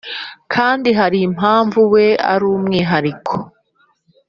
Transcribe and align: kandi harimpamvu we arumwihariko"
kandi 0.53 0.89
harimpamvu 0.99 1.79
we 1.93 2.05
arumwihariko" 2.33 3.33